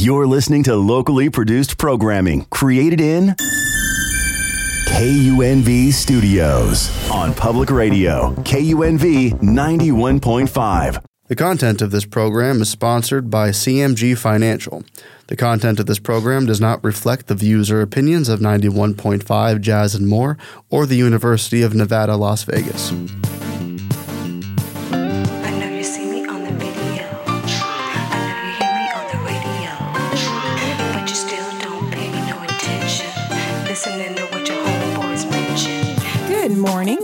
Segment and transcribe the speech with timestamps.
[0.00, 3.34] You're listening to locally produced programming created in
[4.90, 11.04] KUNV Studios on public radio, KUNV 91.5.
[11.26, 14.84] The content of this program is sponsored by CMG Financial.
[15.26, 19.96] The content of this program does not reflect the views or opinions of 91.5 Jazz
[19.96, 20.38] and More
[20.70, 22.92] or the University of Nevada, Las Vegas.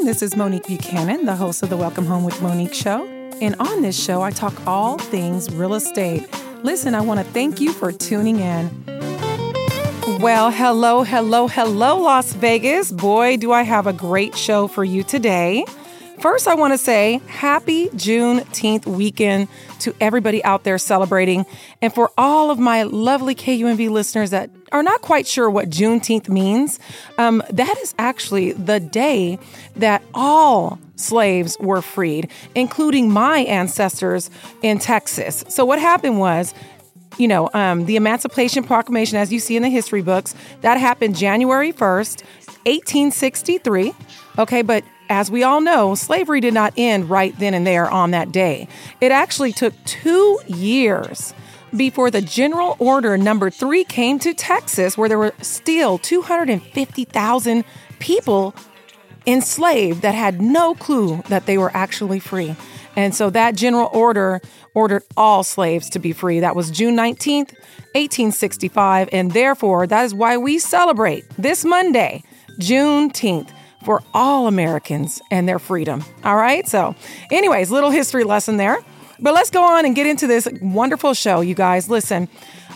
[0.04, 3.06] This is Monique Buchanan, the host of the Welcome Home with Monique show.
[3.40, 6.28] And on this show, I talk all things real estate.
[6.62, 8.70] Listen, I want to thank you for tuning in.
[10.20, 12.92] Well, hello, hello, hello, Las Vegas.
[12.92, 15.64] Boy, do I have a great show for you today.
[16.20, 19.48] First, I want to say happy Juneteenth weekend
[19.80, 21.44] to everybody out there celebrating.
[21.82, 26.28] And for all of my lovely KUNV listeners that are not quite sure what Juneteenth
[26.28, 26.78] means,
[27.18, 29.38] um, that is actually the day
[29.76, 34.30] that all slaves were freed, including my ancestors
[34.62, 35.44] in Texas.
[35.48, 36.54] So, what happened was,
[37.18, 41.16] you know, um, the Emancipation Proclamation, as you see in the history books, that happened
[41.16, 42.24] January 1st,
[42.64, 43.92] 1863.
[44.38, 48.12] Okay, but as we all know, slavery did not end right then and there on
[48.12, 48.68] that day.
[49.00, 51.34] It actually took two years
[51.76, 57.64] before the General Order number three came to Texas, where there were still 250,000
[57.98, 58.54] people
[59.26, 62.54] enslaved that had no clue that they were actually free.
[62.96, 64.40] And so that general order
[64.74, 66.40] ordered all slaves to be free.
[66.40, 67.52] That was June 19th,
[67.94, 69.08] 1865.
[69.12, 72.22] And therefore, that is why we celebrate this Monday,
[72.60, 73.50] Juneteenth,
[73.84, 76.04] for all Americans and their freedom.
[76.24, 76.66] All right.
[76.66, 76.94] So,
[77.30, 78.78] anyways, little history lesson there.
[79.20, 81.88] But let's go on and get into this wonderful show, you guys.
[81.88, 82.28] Listen,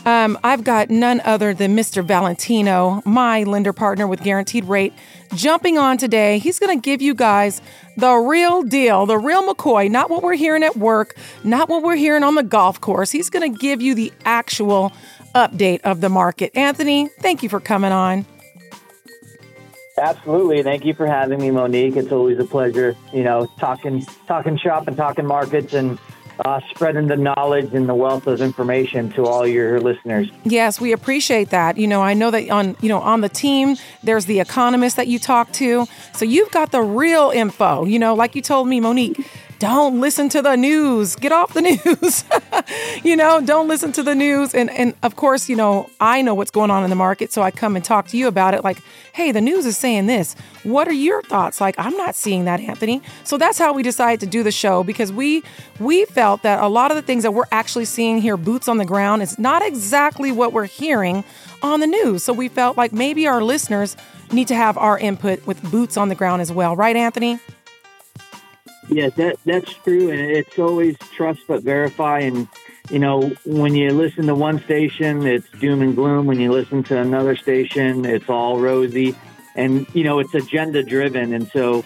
[0.07, 2.05] um, I've got none other than Mr.
[2.05, 4.93] Valentino, my lender partner with Guaranteed Rate,
[5.35, 6.39] jumping on today.
[6.39, 7.61] He's going to give you guys
[7.97, 11.97] the real deal, the real McCoy, not what we're hearing at work, not what we're
[11.97, 13.11] hearing on the golf course.
[13.11, 14.93] He's going to give you the actual
[15.35, 16.57] update of the market.
[16.57, 18.25] Anthony, thank you for coming on.
[19.99, 20.63] Absolutely.
[20.63, 21.97] Thank you for having me, Monique.
[21.97, 25.99] It's always a pleasure, you know, talking talking shop and talking markets and
[26.45, 30.29] uh, spreading the knowledge and the wealth of information to all your listeners.
[30.45, 31.77] Yes, we appreciate that.
[31.77, 35.09] You know, I know that on you know on the team there's the economist that
[35.09, 37.85] you talk to, so you've got the real info.
[37.85, 39.27] You know, like you told me, Monique.
[39.59, 41.17] Don't listen to the news.
[41.17, 42.25] Get off the news.
[43.05, 44.55] you know, don't listen to the news.
[44.55, 47.43] And and of course, you know, I know what's going on in the market, so
[47.43, 48.63] I come and talk to you about it.
[48.63, 48.79] Like,
[49.13, 50.37] hey, the news is saying this.
[50.63, 51.61] What are your thoughts?
[51.61, 53.03] Like, I'm not seeing that, Anthony.
[53.25, 55.43] So that's how we decided to do the show because we
[55.81, 58.79] we felt that a lot of the things that we're actually seeing here, boots on
[58.79, 61.25] the ground, is not exactly what we're hearing
[61.63, 62.23] on the news.
[62.23, 63.97] So we felt like maybe our listeners
[64.33, 67.41] need to have our input with boots on the ground as well, right, Anthony?
[68.89, 72.21] Yes, that that's true, and it's always trust but verify.
[72.21, 72.49] And
[72.91, 76.27] you know, when you listen to one station, it's doom and gloom.
[76.27, 79.15] When you listen to another station, it's all rosy,
[79.55, 81.35] and you know, it's agenda driven.
[81.35, 81.83] And so,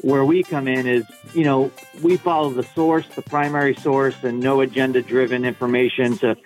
[0.00, 1.70] where we come in is, you know,
[2.02, 6.36] we follow the source, the primary source, and no agenda driven information to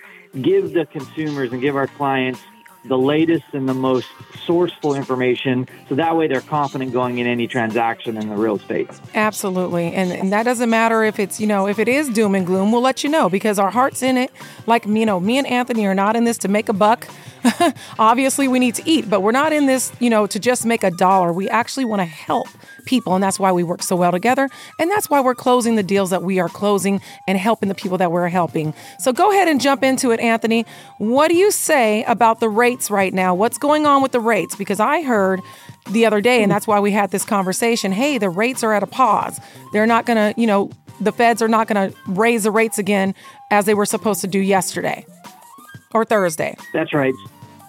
[0.41, 2.41] give the consumers and give our clients
[2.85, 4.09] the latest and the most
[4.47, 8.89] sourceful information so that way they're confident going in any transaction in the real estate
[9.15, 9.93] Absolutely.
[9.93, 12.73] And, and that doesn't matter if it's, you know, if it is doom and gloom,
[12.73, 14.31] we'll let you know because our heart's in it.
[14.67, 17.09] Like, you know, me and Anthony are not in this to make a buck.
[17.99, 20.83] Obviously, we need to eat, but we're not in this, you know, to just make
[20.83, 21.33] a dollar.
[21.33, 22.49] We actually want to help
[22.85, 23.15] people.
[23.15, 24.49] And that's why we work so well together.
[24.79, 27.99] And that's why we're closing the deals that we are closing and helping the people
[27.99, 28.75] that we're helping.
[28.99, 30.67] So go ahead and jump into it, Anthony.
[30.99, 33.35] What do you say about the rates right now?
[33.35, 34.57] What's going on with the rates?
[34.57, 35.41] Because I heard
[35.91, 38.83] the other day, and that's why we had this conversation hey, the rates are at
[38.83, 39.41] a pause.
[39.73, 42.79] They're not going to, you know, the feds are not going to raise the rates
[42.79, 43.15] again
[43.51, 45.07] as they were supposed to do yesterday
[45.93, 46.57] or Thursday.
[46.73, 47.15] that's right.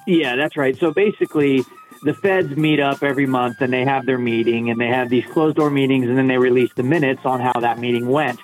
[0.08, 0.78] Yeah that's right.
[0.78, 1.64] So basically
[2.04, 5.26] the feds meet up every month and they have their meeting and they have these
[5.28, 8.40] closed door meetings and then they release the minutes on how that meeting went.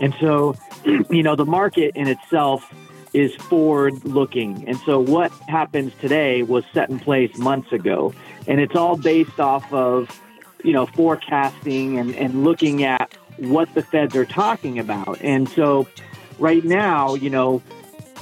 [0.00, 2.72] And so you know the market in itself
[3.12, 4.68] is forward looking.
[4.68, 8.14] And so what happens today was set in place months ago.
[8.46, 10.20] And it's all based off of
[10.62, 15.20] you know forecasting and, and looking at what the feds are talking about.
[15.20, 15.88] And so
[16.38, 17.62] right now you know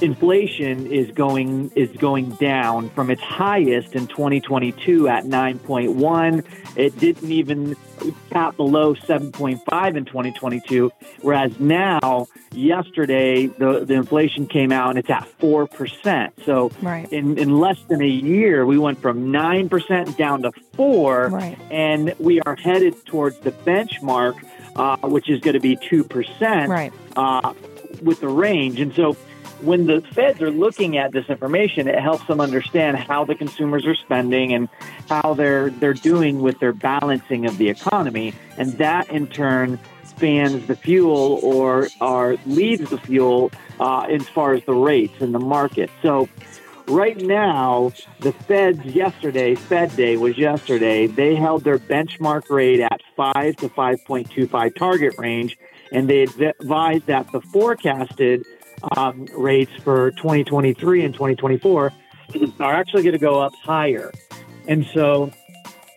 [0.01, 6.45] inflation is going is going down from its highest in 2022 at 9.1.
[6.75, 7.75] It didn't even
[8.29, 10.91] tap below 7.5 in 2022,
[11.21, 16.31] whereas now yesterday the, the inflation came out and it's at 4%.
[16.45, 17.11] So Right.
[17.11, 21.57] in, in less than a year, we went from 9% down to 4 Right.
[21.69, 24.35] and we are headed towards the benchmark,
[24.75, 26.93] uh, which is going to be 2% Right.
[27.17, 27.53] uh,
[28.01, 28.79] with the range.
[28.79, 29.17] And so
[29.61, 33.85] when the feds are looking at this information, it helps them understand how the consumers
[33.85, 34.69] are spending and
[35.07, 40.67] how they're they're doing with their balancing of the economy, and that in turn spans
[40.67, 45.39] the fuel or or leads the fuel uh, as far as the rates in the
[45.39, 45.89] market.
[46.01, 46.29] So.
[46.87, 47.91] Right now,
[48.21, 53.69] the Feds yesterday, Fed Day was yesterday, they held their benchmark rate at 5 to
[53.69, 55.55] 5.25 target range,
[55.91, 58.43] and they advised that the forecasted
[58.95, 61.93] um, rates for 2023 and 2024
[62.59, 64.11] are actually going to go up higher.
[64.67, 65.31] And so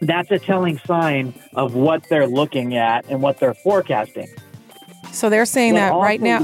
[0.00, 4.28] that's a telling sign of what they're looking at and what they're forecasting.
[5.12, 6.40] So they're saying that right now.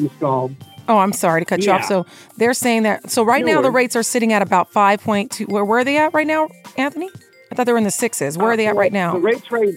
[0.91, 1.85] Oh, I'm sorry to cut you off.
[1.85, 2.07] So
[2.37, 3.11] they're saying that.
[3.11, 5.49] So right No now the rates are sitting at about 5.2.
[5.49, 7.11] Where where are they at right now, Anthony?
[7.51, 8.37] I thought they were in the sixes.
[8.39, 9.17] Where are they at right The now?
[9.19, 9.75] rates rate.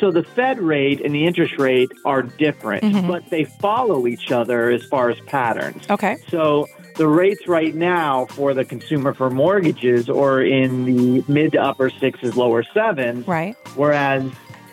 [0.00, 3.08] So the Fed rate and the interest rate are different, Mhm.
[3.08, 5.84] but they follow each other as far as patterns.
[5.88, 6.16] Okay.
[6.28, 6.66] So
[6.96, 11.90] the rates right now for the consumer for mortgages are in the mid to upper
[11.90, 13.54] sixes, lower sevens, Right.
[13.74, 14.24] whereas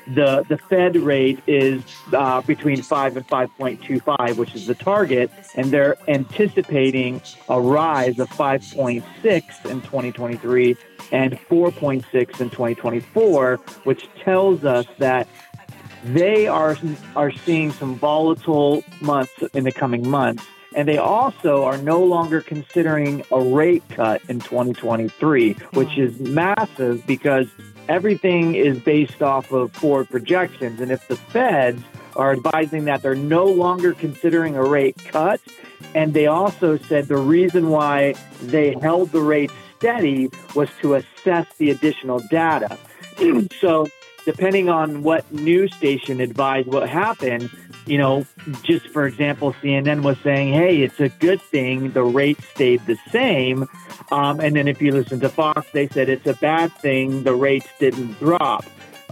[0.08, 1.84] the the Fed rate is
[2.14, 7.22] uh, between five and five point two five, which is the target, and they're anticipating
[7.50, 10.76] a rise of five point six in 2023
[11.12, 15.28] and four point six in 2024, which tells us that
[16.04, 16.78] they are
[17.16, 20.46] are seeing some volatile months in the coming months.
[20.76, 27.06] And they also are no longer considering a rate cut in 2023, which is massive
[27.06, 27.48] because
[27.88, 30.80] everything is based off of forward projections.
[30.80, 31.83] And if the feds
[32.15, 35.41] are advising that they're no longer considering a rate cut,
[35.95, 41.47] and they also said the reason why they held the rate steady was to assess
[41.57, 42.77] the additional data.
[43.59, 43.88] so,
[44.25, 47.50] depending on what news station advised what happened,
[47.85, 48.25] you know,
[48.63, 52.97] just for example, CNN was saying, hey, it's a good thing the rate stayed the
[53.12, 53.68] same.
[54.12, 57.35] Um, and then if you listen to Fox, they said it's a bad thing the
[57.35, 58.65] rates didn't drop.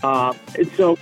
[0.03, 0.97] Uh, and so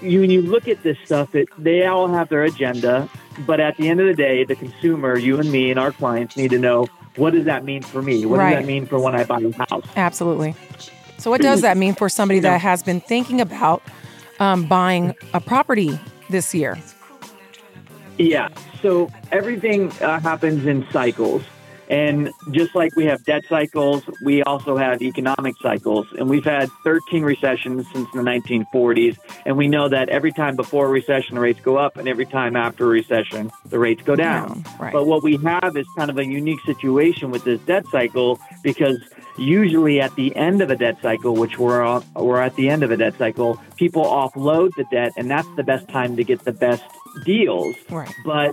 [0.00, 3.08] you, when you look at this stuff, it, they all have their agenda.
[3.46, 6.36] But at the end of the day, the consumer, you and me and our clients
[6.36, 8.24] need to know what does that mean for me?
[8.24, 8.50] What Right.
[8.54, 9.84] does that mean for when I buy a house?
[9.96, 10.54] Absolutely.
[11.18, 13.82] So what does that mean for somebody that has been thinking about
[14.40, 15.98] um, buying a property
[16.32, 16.78] this year?
[18.18, 18.48] Yeah.
[18.80, 21.42] So everything uh, happens in cycles.
[21.88, 26.06] And just like we have debt cycles, we also have economic cycles.
[26.18, 29.18] And we've had 13 recessions since the 1940s.
[29.44, 32.24] And we know that every time before a recession, the rates go up, and every
[32.24, 34.48] time after a recession, the rates go down.
[34.48, 34.92] Down, right.
[34.92, 38.98] But what we have is kind of a unique situation with this debt cycle because
[39.38, 42.82] usually at the end of a debt cycle, which we're, on, we're at the end
[42.82, 46.44] of a debt cycle, people offload the debt, and that's the best time to get
[46.44, 46.84] the best
[47.24, 47.76] deals.
[47.90, 48.12] Right.
[48.24, 48.52] But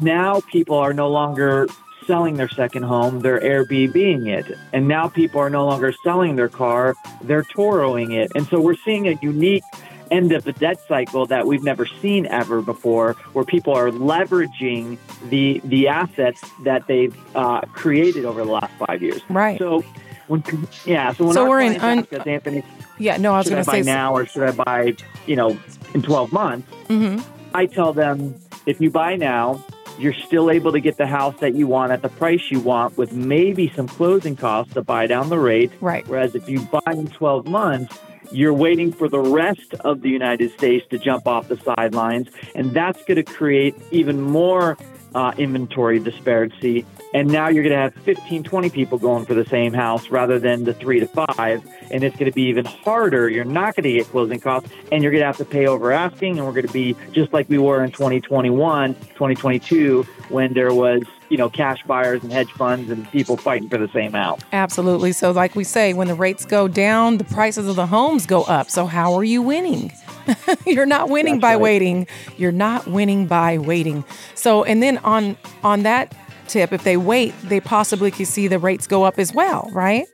[0.00, 1.66] now people are no longer
[2.06, 4.56] selling their second home, they're Airbnbing it.
[4.72, 8.30] And now people are no longer selling their car, they're Turoing it.
[8.34, 9.64] And so we're seeing a unique
[10.10, 14.98] end of the debt cycle that we've never seen ever before, where people are leveraging
[15.30, 19.20] the the assets that they've uh, created over the last five years.
[19.28, 19.58] Right.
[19.58, 19.84] So
[20.28, 20.42] when
[20.84, 22.62] yeah, so when So we're in un- us, Anthony,
[22.98, 23.16] Yeah.
[23.16, 23.86] No, I was should I going to buy say.
[23.86, 24.96] now or should I buy,
[25.26, 25.56] you know,
[25.94, 26.68] in 12 months?
[26.88, 27.18] hmm
[27.54, 28.34] I tell them
[28.66, 29.64] if you buy now,
[29.98, 32.98] you're still able to get the house that you want at the price you want
[32.98, 35.70] with maybe some closing costs to buy down the rate.
[35.80, 36.06] Right.
[36.06, 37.96] Whereas if you buy in 12 months,
[38.30, 42.28] you're waiting for the rest of the United States to jump off the sidelines.
[42.54, 44.76] And that's going to create even more
[45.16, 46.84] uh, inventory disparity.
[47.14, 50.38] And now you're going to have 15, 20 people going for the same house rather
[50.38, 51.66] than the three to five.
[51.90, 53.30] And it's going to be even harder.
[53.30, 55.90] You're not going to get closing costs and you're going to have to pay over
[55.90, 56.36] asking.
[56.36, 61.02] And we're going to be just like we were in 2021, 2022, when there was,
[61.30, 64.40] you know, cash buyers and hedge funds and people fighting for the same house.
[64.52, 65.12] Absolutely.
[65.12, 68.42] So, like we say, when the rates go down, the prices of the homes go
[68.42, 68.68] up.
[68.68, 69.92] So, how are you winning?
[70.66, 71.60] You're not winning That's by right.
[71.60, 72.06] waiting.
[72.36, 74.04] You're not winning by waiting.
[74.34, 76.14] So, and then on on that
[76.48, 80.06] tip, if they wait, they possibly could see the rates go up as well, right?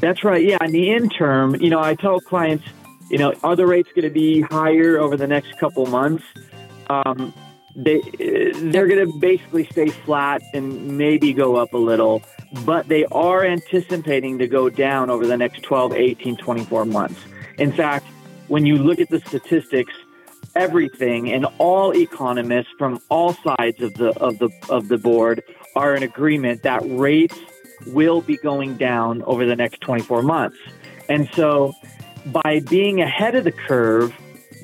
[0.00, 0.44] That's right.
[0.44, 0.58] Yeah.
[0.62, 2.64] In the interim, you know, I tell clients,
[3.10, 6.24] you know, are the rates going to be higher over the next couple months?
[6.88, 7.34] Um,
[7.76, 8.00] they
[8.54, 12.22] they're going to basically stay flat and maybe go up a little,
[12.64, 17.20] but they are anticipating to go down over the next 12, 18, 24 months.
[17.58, 18.06] In fact,
[18.50, 19.94] when you look at the statistics,
[20.56, 25.42] everything and all economists from all sides of the of the of the board
[25.76, 27.38] are in agreement that rates
[27.86, 30.58] will be going down over the next 24 months.
[31.08, 31.72] And so
[32.26, 34.12] by being ahead of the curve,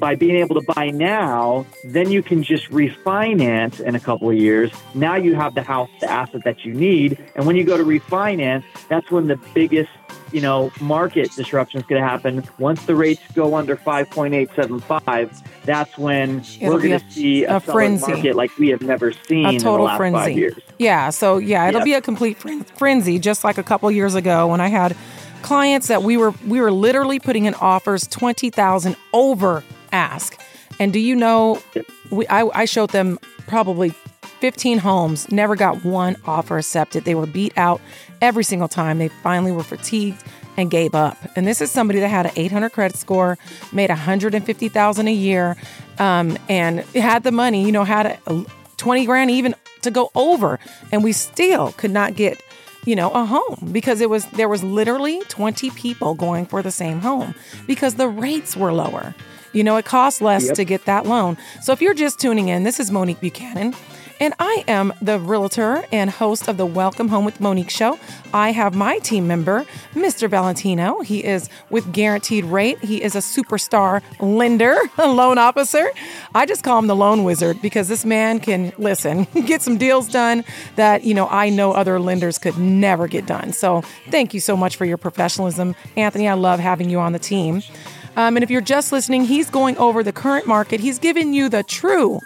[0.01, 4.37] by being able to buy now, then you can just refinance in a couple of
[4.37, 4.73] years.
[4.95, 7.25] Now you have the house, the asset that you need.
[7.37, 9.91] And when you go to refinance, that's when the biggest,
[10.33, 12.45] you know, market disruption is going to happen.
[12.59, 17.61] Once the rates go under 5.875, that's when It'll we're going to see a, a
[17.61, 18.13] frenzy.
[18.13, 20.19] market like we have never seen a in the total last frenzy.
[20.19, 20.55] five years.
[20.79, 24.61] Yeah, so yeah, it'll be a complete frenzy, just like a couple years ago when
[24.61, 24.97] I had
[25.43, 30.39] clients that we were we were literally putting in offers twenty thousand over ask.
[30.79, 31.63] And do you know,
[32.11, 33.95] we I, I showed them probably
[34.41, 37.05] fifteen homes, never got one offer accepted.
[37.05, 37.81] They were beat out
[38.21, 38.99] every single time.
[38.99, 40.23] They finally were fatigued
[40.57, 41.19] and gave up.
[41.37, 43.37] And this is somebody that had an 800 credit score,
[43.73, 45.57] made 150,000 a year,
[45.99, 47.65] um, and had the money.
[47.65, 50.59] You know, had a, a 20 grand even to go over,
[50.93, 52.43] and we still could not get
[52.85, 56.71] you know a home because it was there was literally 20 people going for the
[56.71, 57.35] same home
[57.67, 59.13] because the rates were lower
[59.53, 62.63] you know it costs less to get that loan so if you're just tuning in
[62.63, 63.75] this is monique buchanan
[64.21, 67.99] and I am the realtor and host of the Welcome Home with Monique show.
[68.33, 70.29] I have my team member, Mr.
[70.29, 71.01] Valentino.
[71.01, 72.79] He is with Guaranteed Rate.
[72.79, 75.91] He is a superstar lender, a loan officer.
[76.35, 80.09] I just call him the loan wizard because this man can listen, get some deals
[80.09, 80.45] done
[80.77, 83.53] that, you know, I know other lenders could never get done.
[83.53, 85.75] So thank you so much for your professionalism.
[85.97, 87.63] Anthony, I love having you on the team.
[88.17, 90.81] Um, and if you're just listening, he's going over the current market.
[90.81, 92.21] He's giving you the true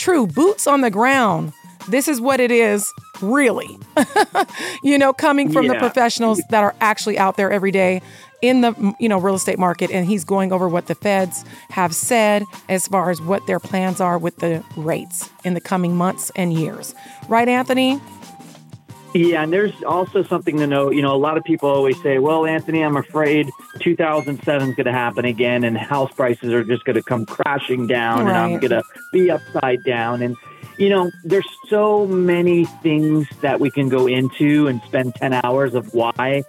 [0.00, 1.52] true boots on the ground.
[1.88, 3.78] This is what it is, really.
[4.82, 8.02] you know, coming from the professionals that are actually out there every day
[8.42, 11.94] in the you know real estate market and he's going over what the feds have
[11.94, 16.32] said as far as what their plans are with the rates in the coming months
[16.36, 16.94] and years.
[17.28, 18.00] Right, Anthony?
[19.14, 20.94] Yeah, and there's also something to note.
[20.94, 23.50] You know, a lot of people always say, "Well, Anthony, I'm afraid
[23.80, 27.86] 2007 is going to happen again, and house prices are just going to come crashing
[27.86, 30.36] down, and I'm going to be upside down." And
[30.80, 35.74] you know, there's so many things that we can go into and spend 10 hours
[35.74, 36.42] of why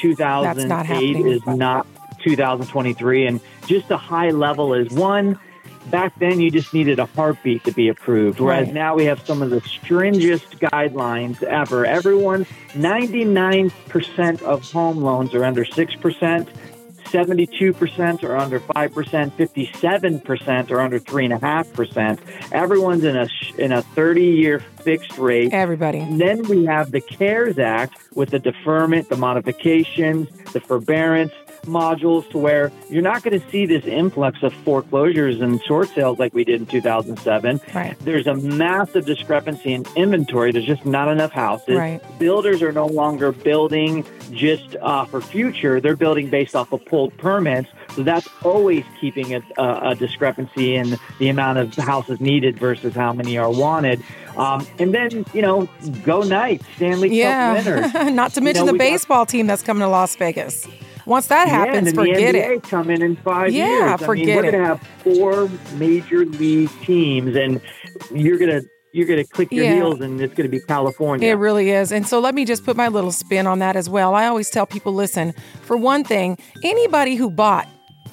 [0.00, 1.26] 2008 happening.
[1.26, 1.86] is not
[2.22, 3.26] 2023.
[3.26, 5.38] And just a high level is one.
[5.90, 8.74] Back then, you just needed a heartbeat to be approved, whereas Right.
[8.74, 11.84] now we have some of the stringest guidelines ever.
[11.84, 16.48] Everyone, 99% of home loans are under 6%,
[17.14, 22.18] 72% are under 5%, 57% are under 3.5%.
[22.50, 25.52] Everyone's in a, in a 30 year fixed rate.
[25.52, 25.98] Everybody.
[26.16, 31.32] Then we have the CARES Act with the deferment, the modifications, the forbearance
[31.66, 36.18] modules to where you're not going to see this influx of foreclosures and short sales
[36.18, 37.60] like we did in 2007.
[37.74, 37.96] Right.
[38.00, 40.52] There's a massive discrepancy in inventory.
[40.52, 41.76] There's just not enough houses.
[41.76, 42.00] Right.
[42.18, 45.80] Builders are no longer building just uh, for future.
[45.80, 47.68] They're building based off of pulled permits.
[47.94, 52.94] So that's always keeping a, a, a discrepancy in the amount of houses needed versus
[52.94, 54.02] how many are wanted.
[54.36, 55.68] Um, and then, you know,
[56.04, 57.52] go Knights, Stanley Cup Yeah.
[57.54, 57.94] winners.
[58.14, 60.66] Not to mention know, the we got- baseball team that's coming to Las Vegas.
[61.06, 62.62] Once that yeah, happens, then forget it.
[62.62, 64.00] NBA coming in five Yeah, years.
[64.00, 64.52] Mean, forget we're it.
[64.52, 67.60] gonna have four major league teams, and
[68.10, 69.74] you're gonna you're gonna click your Yeah.
[69.74, 71.28] heels, and it's gonna be California.
[71.28, 71.90] It really is.
[71.90, 74.14] And so let me just put my little spin on that as well.
[74.14, 77.66] I always tell people listen, for one thing, anybody who bought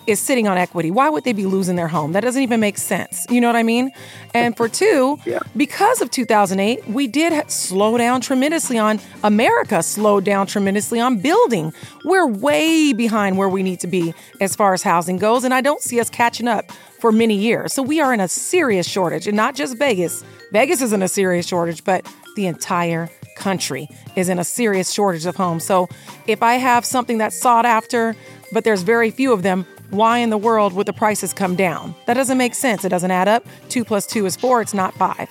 [0.08, 0.90] is sitting on equity.
[0.90, 2.14] Why would they be losing their home?
[2.14, 3.26] That doesn't even make sense.
[3.30, 3.92] You know what I mean?
[4.34, 5.40] And for two, Yeah.
[5.56, 11.72] because of 2008, we did slow down tremendously on America, slowed down tremendously on building.
[12.04, 15.44] We're way behind where we need to be as far as housing goes.
[15.44, 17.74] And I don't see us catching up for many years.
[17.74, 20.24] So we are in a serious shortage, and not just Vegas.
[20.52, 22.06] Vegas is in a serious shortage, but
[22.36, 25.64] the entire country is in a serious shortage of homes.
[25.66, 25.90] So
[26.28, 28.16] if I have something that's sought after,
[28.52, 31.94] but there's very few of them, why in the world would the prices come down?
[32.06, 32.84] That doesn't make sense.
[32.84, 33.46] It doesn't add up.
[33.70, 35.30] Two plus two is four, it's not five.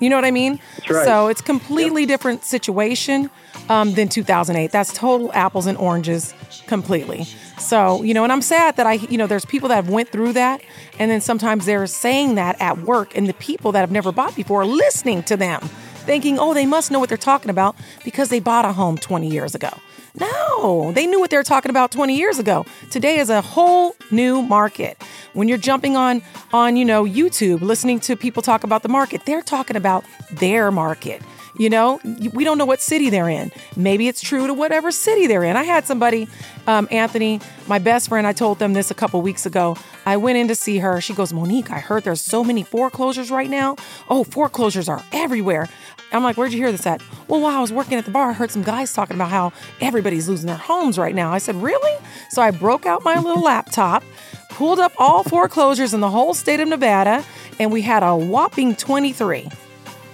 [0.00, 0.60] You know what I mean?
[0.88, 1.04] Right.
[1.04, 3.30] So it's completely different situation
[3.68, 4.70] um, than 2008.
[4.70, 6.34] That's total apples and oranges
[6.68, 7.24] completely.
[7.58, 10.10] So, you know, and I'm sad that I, you know, there's people that have went
[10.10, 10.60] through that
[11.00, 14.36] and then sometimes they're saying that at work and the people that have never bought
[14.36, 15.60] before are listening to them
[16.08, 19.28] thinking, oh, they must know what they're talking about because they bought a home 20
[19.28, 19.70] years ago.
[20.20, 22.66] No, they knew what they were talking about 20 years ago.
[22.90, 25.00] Today is a whole new market.
[25.32, 26.22] When you're jumping on
[26.52, 30.70] on, you know, YouTube, listening to people talk about the market, they're talking about their
[30.70, 31.22] market.
[31.58, 32.00] You know,
[32.32, 33.50] we don't know what city they're in.
[33.76, 35.56] Maybe it's true to whatever city they're in.
[35.56, 36.28] I had somebody,
[36.68, 39.76] um, Anthony, my best friend, I told them this a couple weeks ago.
[40.06, 41.00] I went in to see her.
[41.00, 43.74] She goes, Monique, I heard there's so many foreclosures right now.
[44.08, 45.68] Oh, foreclosures are everywhere.
[46.12, 47.02] I'm like, where'd you hear this at?
[47.26, 49.52] Well, while I was working at the bar, I heard some guys talking about how
[49.80, 51.32] everybody's losing their homes right now.
[51.32, 51.92] I said, really?
[52.30, 54.04] So I broke out my little laptop,
[54.48, 57.24] pulled up all foreclosures in the whole state of Nevada,
[57.58, 59.48] and we had a whopping 23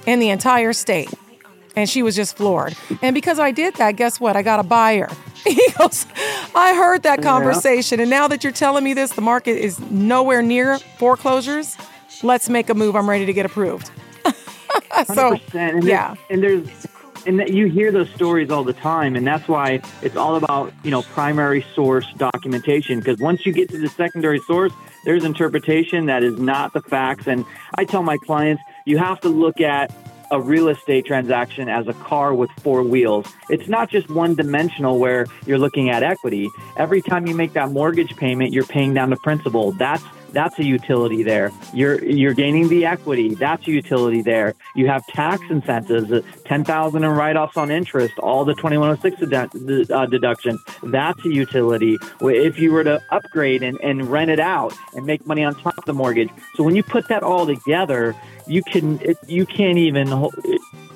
[0.07, 1.13] in the entire state.
[1.76, 2.76] And she was just floored.
[3.02, 4.37] And because I did that, guess what?
[4.37, 5.09] I got a buyer.
[5.45, 6.07] He goes,
[6.54, 8.00] I heard that conversation.
[8.00, 11.76] And now that you're telling me this, the market is nowhere near foreclosures.
[12.23, 12.97] Let's make a move.
[12.97, 13.90] I'm ready to get approved.
[14.25, 15.54] so, 100%.
[15.54, 16.14] And yeah.
[16.31, 16.87] and there's
[17.26, 20.73] and that you hear those stories all the time and that's why it's all about
[20.83, 24.73] you know primary source documentation because once you get to the secondary source
[25.04, 27.45] there's interpretation that is not the facts and
[27.76, 29.90] i tell my clients you have to look at
[30.31, 33.26] a real estate transaction as a car with four wheels.
[33.49, 36.49] It's not just one dimensional where you're looking at equity.
[36.76, 39.73] Every time you make that mortgage payment, you're paying down the principal.
[39.73, 40.02] That's
[40.33, 41.52] that's a utility there.
[41.73, 43.37] You're you're gaining the equity.
[43.37, 44.54] That's a utility there.
[44.75, 48.88] You have tax incentives, uh, ten thousand in write-offs on interest, all the twenty one
[48.88, 50.59] hundred six dedu- uh, deduction.
[50.83, 51.99] That's a utility.
[52.21, 55.78] If you were to upgrade and, and rent it out and make money on top
[55.78, 58.16] of the mortgage, so when you put that all together,
[58.47, 60.09] you can it, you can't even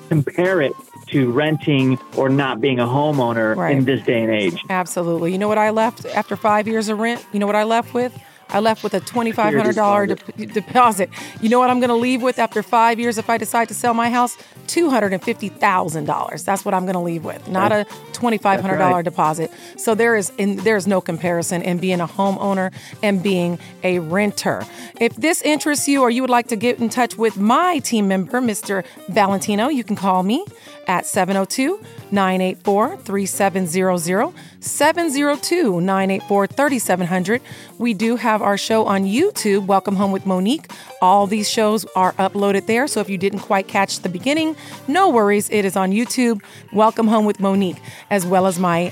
[0.09, 0.73] compare it
[1.07, 3.75] to renting or not being a homeowner Right.
[3.77, 4.63] in this day and age.
[4.69, 5.31] Absolutely.
[5.31, 7.25] You know what I left after five years of rent?
[7.33, 8.13] You know what I left with?
[8.49, 11.09] I left with a $2,500 de- deposit.
[11.41, 13.73] You know what I'm going to leave with after five years if I decide to
[13.73, 14.37] sell my house?
[14.67, 16.45] $250,000.
[16.45, 19.03] That's what I'm going to leave with, not a $2,500 right.
[19.03, 19.51] deposit.
[19.77, 24.65] So there is in, there's no comparison in being a homeowner and being a renter.
[24.99, 28.07] If this interests you or you would like to get in touch with my team
[28.07, 28.85] member, Mr.
[29.09, 30.45] Valentino, you can call me
[30.89, 31.79] at 702
[32.11, 37.41] 984 3700, 702 984 3700.
[37.77, 40.71] We do have our show on YouTube, Welcome Home with Monique.
[40.99, 42.87] All these shows are uploaded there.
[42.87, 44.55] So if you didn't quite catch the beginning,
[44.87, 45.47] no worries.
[45.51, 46.41] It is on YouTube,
[46.73, 47.79] Welcome Home with Monique,
[48.09, 48.91] as well as my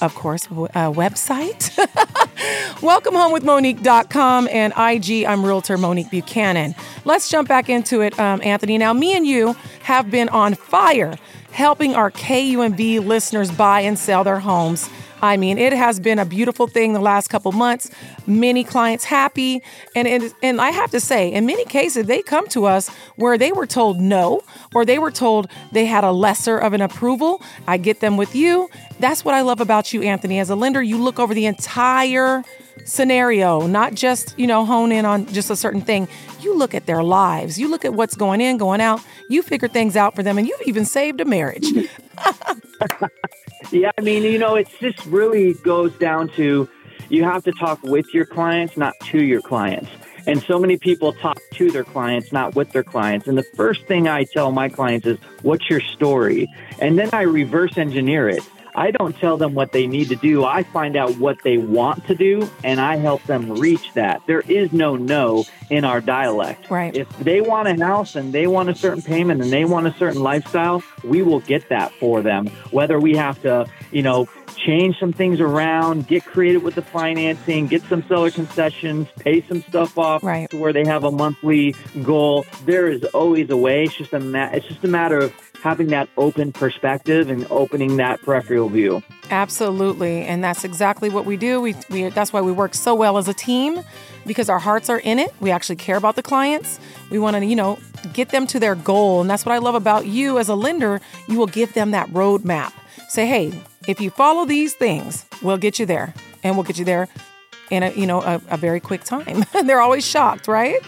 [0.00, 1.70] of course, website w- uh, website.
[2.82, 6.74] WelcomeHomeWithMonique.com and IG, I'm Realtor Monique Buchanan.
[7.04, 8.78] Let's jump back into it, um, Anthony.
[8.78, 11.14] Now, me and you have been on fire
[11.52, 14.88] helping our KUNV listeners buy and sell their homes.
[15.22, 17.88] I mean, it has been a beautiful thing the last couple months.
[18.26, 19.62] Many clients happy,
[19.94, 23.38] and it, and I have to say, in many cases, they come to us where
[23.38, 24.42] they were told no,
[24.74, 27.40] or they were told they had a lesser of an approval.
[27.68, 28.68] I get them with you.
[28.98, 30.40] That's what I love about you, Anthony.
[30.40, 32.42] As a lender, you look over the entire
[32.84, 36.08] scenario, not just, you know, hone in on just a certain thing.
[36.40, 37.58] You look at their lives.
[37.58, 39.00] You look at what's going in, going out.
[39.28, 41.66] You figure things out for them, and you've even saved a marriage.
[43.72, 46.68] Yeah, I mean, you know, it just really goes down to
[47.08, 49.90] you have to talk with your clients, not to your clients.
[50.26, 53.26] And so many people talk to their clients, not with their clients.
[53.26, 56.48] And the first thing I tell my clients is, What's your story?
[56.80, 58.42] And then I reverse engineer it.
[58.74, 60.44] I don't tell them what they need to do.
[60.44, 64.22] I find out what they want to do and I help them reach that.
[64.26, 66.70] There is no no in our dialect.
[66.70, 66.96] Right.
[66.96, 69.94] If they want a house and they want a certain payment and they want a
[69.94, 72.46] certain lifestyle, we will get that for them.
[72.70, 77.66] Whether we have to, you know, change some things around, get creative with the financing,
[77.66, 80.48] get some seller concessions, pay some stuff off Right.
[80.50, 82.44] to where they have a monthly goal.
[82.64, 83.84] There is always a way.
[83.84, 87.96] It's just a ma- it's just a matter of having that open perspective and opening
[87.96, 89.02] that peripheral view.
[89.30, 91.60] Absolutely, and that's exactly what we do.
[91.60, 93.80] We, we that's why we work so well as a team
[94.26, 95.32] because our hearts are in it.
[95.40, 96.80] We actually care about the clients.
[97.10, 97.78] We want to, you know,
[98.12, 101.00] get them to their goal, and that's what I love about you as a lender.
[101.28, 102.72] You will give them that roadmap.
[103.08, 103.52] Say, hey,
[103.86, 107.08] if you follow these things, we'll get you there, and we'll get you there
[107.70, 109.44] in a you know a, a very quick time.
[109.64, 110.82] They're always shocked, right?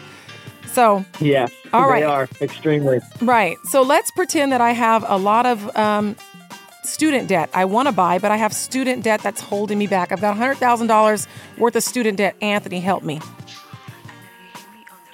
[0.74, 2.98] So Yes, All they are extremely.
[3.22, 3.56] Right.
[3.64, 6.16] So let's pretend that I have a lot of um,
[6.82, 7.48] student debt.
[7.54, 10.10] I want to buy, but I have student debt that's holding me back.
[10.10, 11.26] I've got $100,000
[11.58, 12.37] worth of student debt.
[12.42, 13.20] Anthony, help me.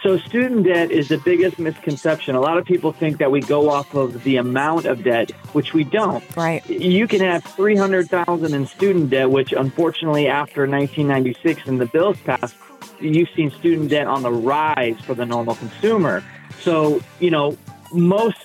[0.03, 2.35] So student debt is the biggest misconception.
[2.35, 5.75] A lot of people think that we go off of the amount of debt, which
[5.75, 6.25] we don't.
[6.35, 6.67] Right.
[6.71, 12.57] You can have 300,000 in student debt, which unfortunately after 1996 and the bills passed,
[13.01, 16.23] you've seen student debt on the rise for the normal consumer.
[16.61, 17.57] So, you know,
[17.93, 18.39] most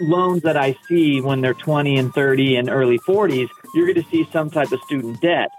[0.00, 4.10] loans that I see when they're 20 and 30 and early 40s, you're going to
[4.10, 5.50] see some type of student debt.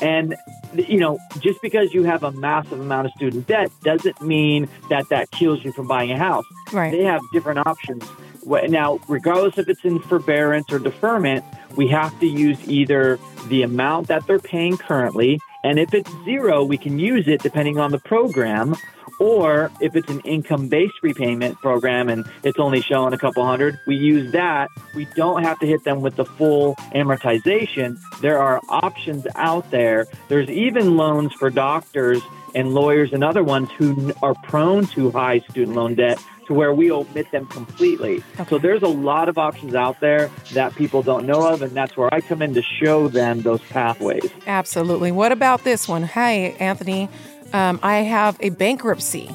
[0.00, 0.36] And,
[0.74, 5.08] you know, just because you have a massive amount of student debt doesn't mean that
[5.10, 6.44] that kills you from buying a house.
[6.72, 6.90] Right.
[6.90, 8.04] They have different options.
[8.48, 11.44] Now, regardless if it's in forbearance or deferment,
[11.76, 16.64] we have to use either the amount that they're paying currently, and if it's zero,
[16.64, 18.76] we can use it depending on the program.
[19.20, 23.80] Or if it's an income based repayment program and it's only showing a couple hundred,
[23.84, 24.68] we use that.
[24.94, 27.98] We don't have to hit them with the full amortization.
[28.20, 30.06] There are options out there.
[30.28, 32.22] There's even loans for doctors
[32.54, 36.74] and lawyers and other ones who are prone to high student loan debt to where
[36.74, 38.24] we omit them completely.
[38.48, 41.96] So there's a lot of options out there that people don't know of, and that's
[41.96, 44.28] where I come in to show them those pathways.
[44.46, 45.12] Absolutely.
[45.12, 46.02] What about this one?
[46.02, 47.08] Hey, Anthony,
[47.52, 49.26] um, I have a bankruptcy.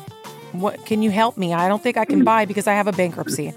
[0.51, 1.53] What can you help me?
[1.53, 3.53] I don't think I can buy because I have a bankruptcy.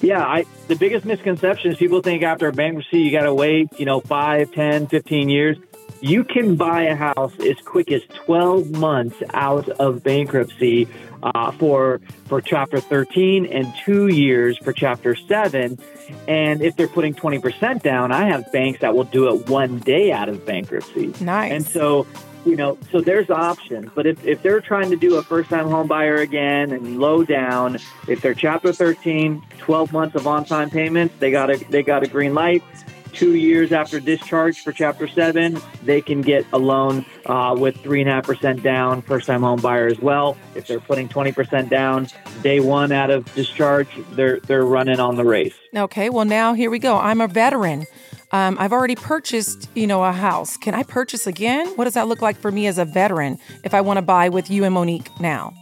[0.00, 3.68] Yeah, I the biggest misconception is people think after a bankruptcy you got to wait,
[3.78, 5.56] you know, 5, 10, 15 years.
[6.02, 10.88] You can buy a house as quick as 12 months out of bankruptcy
[11.22, 15.78] uh, for for Chapter 13 and two years for Chapter 7.
[16.26, 20.10] And if they're putting 20% down, I have banks that will do it one day
[20.10, 21.14] out of bankruptcy.
[21.20, 21.52] Nice.
[21.52, 22.08] And so,
[22.44, 23.92] you know, so there's options.
[23.94, 27.22] But if, if they're trying to do a first time home buyer again and low
[27.22, 31.84] down, if they're chapter 13, 12 months of on time payments, they got a they
[31.84, 32.64] got a green light.
[33.12, 38.00] Two years after discharge for chapter seven, they can get a loan uh, with three
[38.00, 40.36] and a half percent down, first time home buyer as well.
[40.54, 42.08] If they're putting 20% down
[42.42, 45.54] day one out of discharge, they're they're running on the race.
[45.76, 46.96] Okay, well now here we go.
[46.96, 47.86] I'm a veteran.
[48.32, 50.56] Um, I've already purchased, you know, a house.
[50.56, 51.66] Can I purchase again?
[51.76, 54.30] What does that look like for me as a veteran if I want to buy
[54.30, 55.52] with you and Monique now?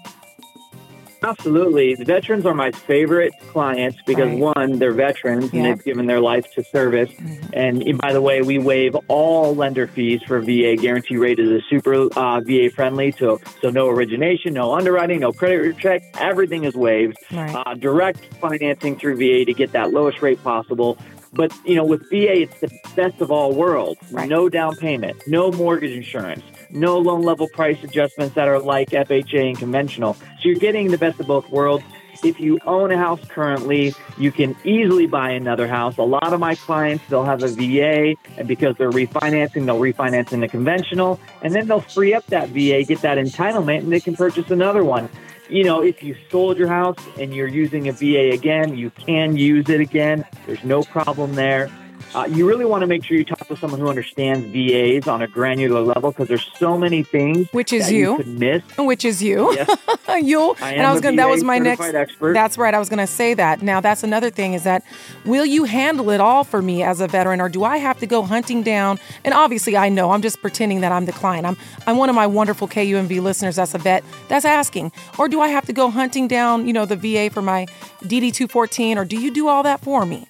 [1.23, 1.95] Absolutely.
[1.95, 4.39] The veterans are my favorite clients because Right.
[4.57, 5.61] one, they're veterans Yeah.
[5.61, 7.11] and they've given their life to service.
[7.53, 10.77] And eh, by the way, we waive all lender fees for VA.
[10.77, 15.33] Guaranteed Rate is a super uh, VA friendly, so so no origination, no underwriting, no
[15.33, 16.03] credit check.
[16.19, 17.17] Everything is waived.
[17.33, 17.55] Right.
[17.55, 20.97] Uh, direct financing through VA to get that lowest rate possible.
[21.33, 24.01] But you know, with VA, it's the best of all worlds.
[24.11, 24.29] Right.
[24.29, 29.49] No down payment, no mortgage insurance, no loan level price adjustments that are like FHA
[29.49, 30.15] and conventional.
[30.15, 31.85] So you're getting the best of both worlds.
[32.23, 35.97] If you own a house currently, you can easily buy another house.
[35.97, 40.33] A lot of my clients, they'll have a VA, and because they're refinancing, they'll refinance
[40.33, 44.01] in the conventional, and then they'll free up that VA, get that entitlement, and they
[44.01, 45.09] can purchase another one.
[45.49, 49.37] You know, if you sold your house and you're using a VA again, you can
[49.37, 50.25] use it again.
[50.47, 51.71] There's no problem there.
[52.13, 55.23] Uh, you really want to make sure you talk to someone who understands VAs on
[55.23, 58.17] a granular level because there's so many things Which is that you.
[58.17, 58.63] could miss.
[58.77, 59.53] Which is you.
[59.55, 59.69] Yes,
[60.23, 62.33] you I and I was gonna that was my next expert.
[62.33, 62.75] That's right.
[62.75, 63.63] I was gonna say that.
[63.63, 64.85] Now that's another thing is that
[65.25, 68.07] will you handle it all for me as a veteran or do I have to
[68.07, 71.47] go hunting down and obviously I know I'm just pretending that I'm the client.
[71.47, 74.91] I'm I'm one of my wonderful KUNV listeners that's a vet that's asking.
[75.17, 77.67] Or do I have to go hunting down, you know, the VA for my
[78.03, 80.27] DD two fourteen or do you do all that for me?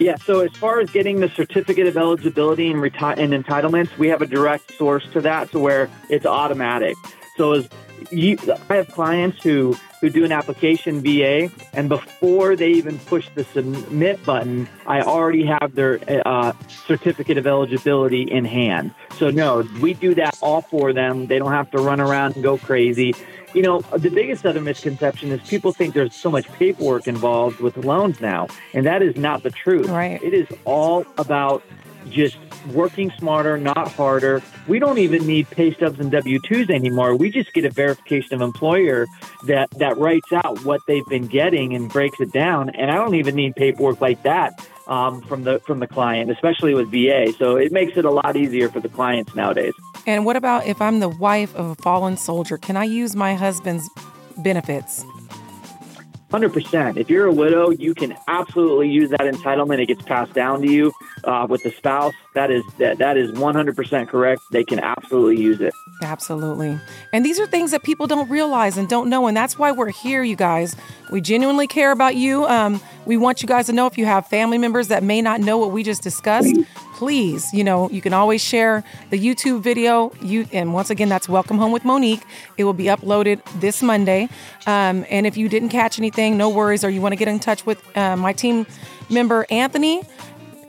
[0.00, 4.08] Yeah, so as far as getting the certificate of eligibility and, reti- and entitlements, we
[4.08, 6.96] have a direct source to that to where it's automatic.
[7.36, 7.68] So as
[8.10, 13.28] you, I have clients who, who do an application VA, and before they even push
[13.34, 18.94] the submit button, I already have their uh, certificate of eligibility in hand.
[19.16, 21.26] So no, we do that all for them.
[21.26, 23.14] They don't have to run around and go crazy.
[23.54, 27.76] You know, the biggest other misconception is people think there's so much paperwork involved with
[27.76, 29.88] loans now, and that is not the truth.
[29.88, 30.22] Right.
[30.22, 31.62] It is all about
[32.08, 32.36] just
[32.68, 34.42] working smarter, not harder.
[34.68, 37.16] We don't even need pay stubs and W 2s anymore.
[37.16, 39.06] We just get a verification of employer
[39.46, 42.70] that, that writes out what they've been getting and breaks it down.
[42.70, 46.74] And I don't even need paperwork like that um, from the from the client, especially
[46.74, 47.32] with VA.
[47.38, 49.72] So it makes it a lot easier for the clients nowadays.
[50.06, 52.58] And what about if I'm the wife of a fallen soldier?
[52.58, 53.88] Can I use my husband's
[54.38, 55.04] benefits?
[56.30, 56.96] Hundred percent.
[56.96, 59.80] If you're a widow, you can absolutely use that entitlement.
[59.80, 60.92] It gets passed down to you
[61.24, 62.14] uh, with the spouse.
[62.34, 64.40] That is that that is one hundred percent correct.
[64.52, 65.74] They can absolutely use it.
[66.02, 66.78] Absolutely.
[67.12, 69.26] And these are things that people don't realize and don't know.
[69.26, 70.76] And that's why we're here, you guys.
[71.10, 72.46] We genuinely care about you.
[72.46, 75.40] Um, we want you guys to know if you have family members that may not
[75.40, 76.54] know what we just discussed,
[76.94, 80.12] please, you know, you can always share the YouTube video.
[80.22, 82.22] You and once again, that's Welcome Home with Monique.
[82.56, 84.28] It will be uploaded this Monday.
[84.64, 87.40] Um, and if you didn't catch anything, no worries, or you want to get in
[87.40, 88.64] touch with uh, my team
[89.08, 90.04] member Anthony,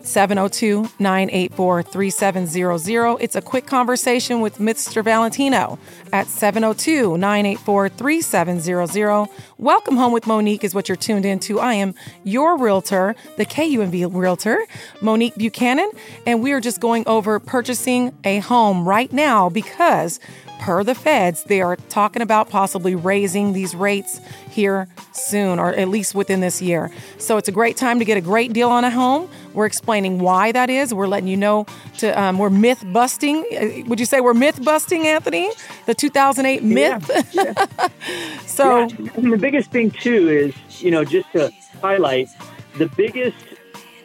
[0.06, 3.18] 702 984 3700.
[3.20, 5.04] It's a quick conversation with Mr.
[5.04, 5.80] Valentino
[6.12, 9.28] at 702 984 3700.
[9.58, 11.60] Welcome Home with Monique is what you're tuned into.
[11.60, 14.66] I am your realtor, the KUNV realtor,
[15.02, 15.92] Monique Buchanan,
[16.26, 20.20] and we are just going over purchasing a home right now because
[20.62, 25.89] per the feds, they are talking about possibly raising these rates here soon, or at
[25.89, 26.91] least within this year.
[27.17, 29.28] So it's a great time to get a great deal on a home.
[29.54, 30.93] We're explaining why that is.
[30.93, 31.65] We're letting you know
[31.97, 33.43] to um, we're myth busting.
[33.52, 35.52] Uh, would you say we're myth busting, Anthony?
[35.88, 37.12] The 2008 myth.
[37.34, 37.88] Yeah, yeah.
[38.45, 38.88] so yeah.
[39.17, 42.30] The biggest thing too is you know just to highlight
[42.78, 43.43] the biggest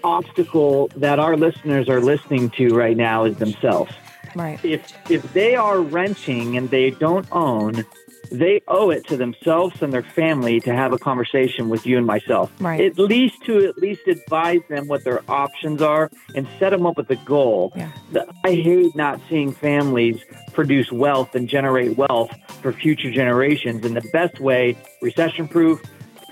[0.03, 3.93] obstacle that our listeners are listening to right now is themselves.
[4.37, 4.63] Right.
[4.65, 7.87] If if they are renting and they don't own,
[8.31, 12.07] they owe it to themselves and their family to have a conversation with you and
[12.07, 12.53] myself.
[12.61, 12.81] Right.
[12.81, 16.97] At least to at least advise them what their options are and set them up
[16.97, 17.73] with a goal.
[17.75, 17.93] Yeah.
[18.45, 20.23] I hate not seeing families
[20.53, 23.85] produce wealth and generate wealth for future generations.
[23.85, 25.83] And the best way, recession proof,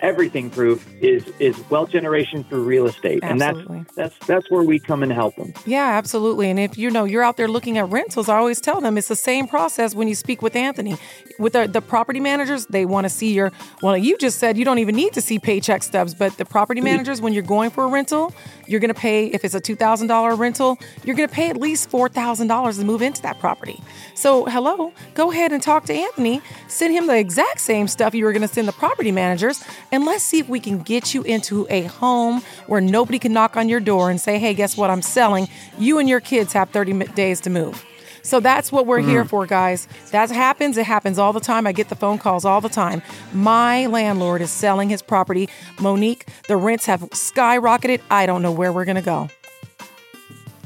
[0.05, 3.79] everything proof is is wealth generation through real estate Absolutely.
[3.79, 6.51] and that's that's that's where we come and help them Yeah, absolutely.
[6.51, 9.09] And if you know you're out there looking at rentals, I always tell them it's
[9.09, 10.97] the same process when you speak with Anthony.
[11.39, 13.51] With the, the property managers, they want to see your
[13.83, 16.81] well, you just said you don't even need to see paycheck stubs, but the property
[16.81, 18.33] managers, when you're going for a rental,
[18.69, 21.89] you're gonna pay if it's a two thousand dollar rental, you're gonna pay at least
[21.91, 23.81] four thousand dollars to move into that property.
[24.15, 28.25] So hello, go ahead and talk to Anthony, send him the exact same stuff you
[28.25, 29.65] were gonna send the property managers,
[29.95, 33.57] and let's see if we can get you into a home where nobody can knock
[33.57, 34.91] on your door and say, hey, guess what?
[34.91, 35.47] I'm selling.
[35.79, 37.85] You and your kids have 30 days to move.
[38.25, 39.87] So that's what we're here for, guys.
[40.11, 40.77] That happens.
[40.79, 41.65] It happens all the time.
[41.65, 43.03] I get the phone calls all the time.
[43.33, 45.49] My landlord is selling his property.
[45.79, 48.01] Monique, the rents have skyrocketed.
[48.11, 49.29] I don't know where we're going to go.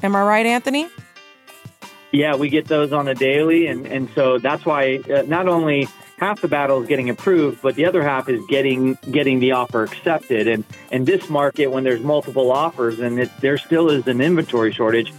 [0.03, 0.89] Am I right, Anthony?
[2.13, 5.87] Yeah, we get those on a daily, and, and so that's why uh, not only
[6.19, 9.83] half the battle is getting approved, but the other half is getting getting the offer
[9.83, 10.49] accepted.
[10.49, 14.73] And in this market, when there's multiple offers and it, there still is an inventory
[14.73, 15.13] shortage,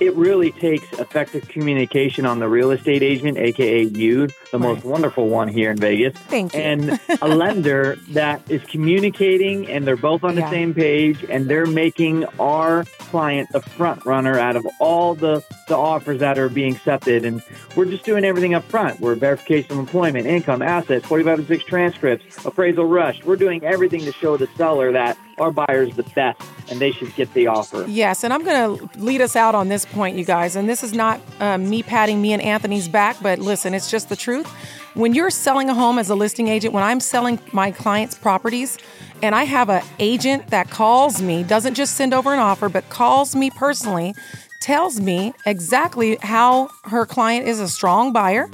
[0.00, 5.28] it really takes effective communication on the real estate agent, aka you, the most wonderful
[5.28, 6.60] one here in Vegas, Thank you.
[6.60, 10.50] and a lender that is communicating and they're both on the Yeah.
[10.50, 15.76] same page and they're making our client the front runner out of all the, the
[15.76, 17.24] offers that are being accepted.
[17.24, 17.42] And
[17.76, 19.00] we're just doing everything up front.
[19.00, 23.22] We're verification of employment, income, assets, 45 and 6 transcripts, appraisal rush.
[23.24, 27.14] We're doing everything to show the seller that our buyer's the best and they should
[27.14, 27.84] get the offer.
[27.86, 30.56] Yes, and I'm going to lead us out on this point, you guys.
[30.56, 34.08] And this is not um, me patting me and Anthony's back, but listen, it's just
[34.08, 34.46] the truth.
[34.94, 38.78] When you're selling a home as a listing agent, when I'm selling my clients' properties,
[39.22, 42.88] and I have an agent that calls me, doesn't just send over an offer, but
[42.90, 44.14] calls me personally,
[44.60, 48.48] tells me exactly how her client is a strong buyer.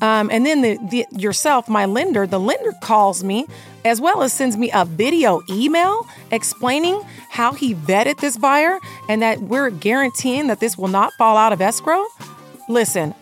[0.00, 3.46] Um, and then the, the yourself, my lender, the lender calls me
[3.88, 9.22] as well as sends me a video email explaining how he vetted this buyer and
[9.22, 12.04] that we're guaranteeing that this will not fall out of escrow.
[12.68, 13.14] Listen,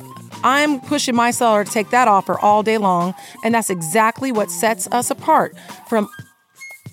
[0.43, 4.51] I'm pushing my seller to take that offer all day long, and that's exactly what
[4.51, 5.57] sets us apart
[5.89, 6.09] from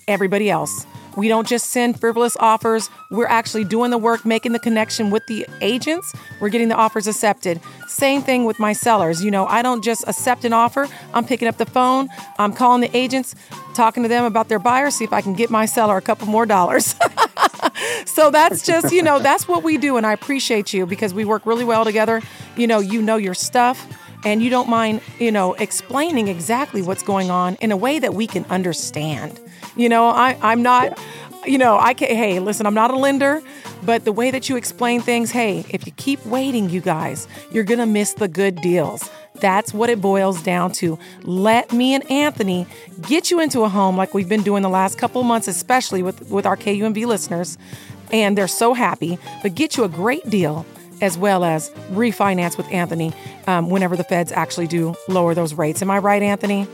[0.08, 0.86] everybody else.
[1.16, 2.90] We don't just send frivolous offers.
[3.10, 6.14] We're actually doing the work, making the connection with the agents.
[6.40, 7.60] We're getting the offers accepted.
[7.86, 9.22] Same thing with my sellers.
[9.24, 10.88] You know, I don't just accept an offer.
[11.12, 13.34] I'm picking up the phone, I'm calling the agents,
[13.74, 16.26] talking to them about their buyer, see if I can get my seller a couple
[16.26, 16.94] more dollars.
[18.06, 19.96] so that's just, you know, that's what we do.
[19.96, 22.22] And I appreciate you because we work really well together.
[22.56, 23.86] You know, you know your stuff
[24.24, 28.14] and you don't mind, you know, explaining exactly what's going on in a way that
[28.14, 29.38] we can understand.
[29.76, 30.98] You know, I, I'm not,
[31.44, 33.42] you know, I can, hey, listen, I'm not a lender,
[33.82, 37.64] but the way that you explain things, hey, if you keep waiting, you guys, you're
[37.64, 39.10] going to miss the good deals.
[39.36, 40.98] That's what it boils down to.
[41.24, 42.66] Let me and Anthony
[43.02, 46.30] get you into a home like we've been doing the last couple months, especially with,
[46.30, 47.58] with our KUNV listeners.
[48.12, 50.64] And they're so happy, but get you a great deal
[51.00, 53.12] as well as refinance with Anthony
[53.46, 55.82] um, whenever the feds actually do lower those rates.
[55.82, 56.68] Am I right, Anthony?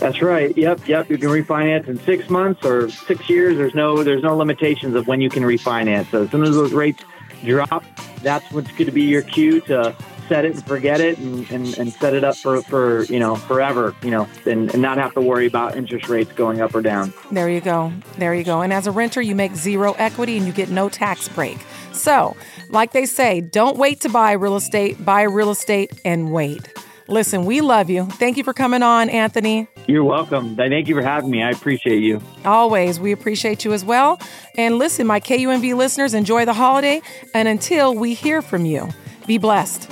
[0.00, 0.56] That's right.
[0.56, 1.10] Yep, yep.
[1.10, 3.58] You can refinance in six months or six years.
[3.58, 6.10] There's no there's no limitations of when you can refinance.
[6.10, 7.04] So as soon as those rates
[7.44, 7.84] drop,
[8.22, 9.94] that's what's going to be your cue to
[10.26, 13.36] set it and forget it and, and, and set it up for, for you know
[13.36, 13.94] forever.
[14.02, 17.12] You know, and, and not have to worry about interest rates going up or down.
[17.30, 17.92] There you go.
[18.16, 18.62] There you go.
[18.62, 21.58] And as a renter, you make zero equity and you get no tax break.
[21.92, 22.36] So,
[22.70, 26.72] like they say, don't wait to buy real estate, buy real estate and wait.
[27.10, 28.06] Listen, we love you.
[28.06, 29.66] Thank you for coming on, Anthony.
[29.90, 30.54] You're welcome.
[30.54, 31.42] Thank you for having me.
[31.42, 32.22] I appreciate you.
[32.44, 33.00] Always.
[33.00, 34.20] We appreciate you as well.
[34.56, 37.02] And listen, my KUNV listeners, enjoy the holiday.
[37.34, 38.88] And until we hear from you,
[39.26, 39.90] be blessed.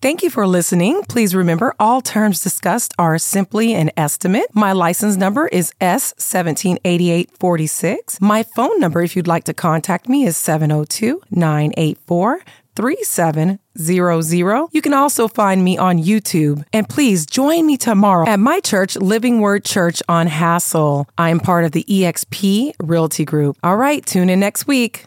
[0.00, 1.02] Thank you for listening.
[1.08, 4.54] Please remember all terms discussed are simply an estimate.
[4.54, 8.20] My license number is S178846.
[8.20, 12.40] My phone number, if you'd like to contact me, is 702 984
[12.76, 14.68] 3700.
[14.72, 16.64] You can also find me on YouTube.
[16.72, 21.08] And please join me tomorrow at my church, Living Word Church on Hassel.
[21.18, 23.56] I am part of the EXP Realty Group.
[23.62, 25.02] All right, tune in next week.